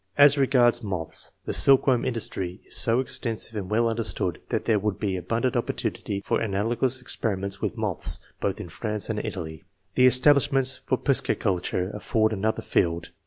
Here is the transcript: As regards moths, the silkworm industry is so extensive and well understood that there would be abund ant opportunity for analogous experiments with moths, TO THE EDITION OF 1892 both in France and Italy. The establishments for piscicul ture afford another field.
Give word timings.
As 0.17 0.35
regards 0.35 0.81
moths, 0.81 1.33
the 1.45 1.53
silkworm 1.53 2.05
industry 2.05 2.59
is 2.65 2.75
so 2.75 2.99
extensive 2.99 3.55
and 3.55 3.69
well 3.69 3.87
understood 3.87 4.41
that 4.49 4.65
there 4.65 4.79
would 4.79 4.99
be 4.99 5.13
abund 5.15 5.45
ant 5.45 5.55
opportunity 5.55 6.23
for 6.25 6.41
analogous 6.41 6.99
experiments 6.99 7.61
with 7.61 7.77
moths, 7.77 8.17
TO 8.17 8.21
THE 8.41 8.47
EDITION 8.47 8.65
OF 8.65 8.65
1892 8.65 8.65
both 8.65 8.65
in 8.65 8.79
France 8.79 9.09
and 9.09 9.19
Italy. 9.19 9.63
The 9.93 10.07
establishments 10.07 10.77
for 10.77 10.97
piscicul 10.97 11.61
ture 11.61 11.91
afford 11.91 12.33
another 12.33 12.63
field. 12.63 13.09